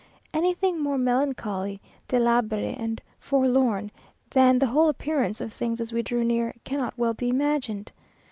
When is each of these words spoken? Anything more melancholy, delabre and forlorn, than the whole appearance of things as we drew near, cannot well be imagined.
Anything 0.33 0.81
more 0.81 0.97
melancholy, 0.97 1.79
delabre 2.07 2.55
and 2.75 3.03
forlorn, 3.19 3.91
than 4.31 4.57
the 4.57 4.65
whole 4.65 4.89
appearance 4.89 5.39
of 5.39 5.53
things 5.53 5.79
as 5.79 5.93
we 5.93 6.01
drew 6.01 6.23
near, 6.23 6.55
cannot 6.63 6.97
well 6.97 7.13
be 7.13 7.29
imagined. 7.29 7.91